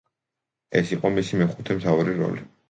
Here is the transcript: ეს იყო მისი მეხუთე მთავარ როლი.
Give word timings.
ეს 0.79 0.93
იყო 0.97 1.11
მისი 1.19 1.43
მეხუთე 1.43 1.79
მთავარ 1.83 2.11
როლი. 2.25 2.45